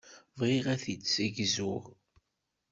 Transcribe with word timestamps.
Bɣiɣ 0.37 0.65
ad 0.73 0.79
t-id-ssegzuɣ. 0.83 1.83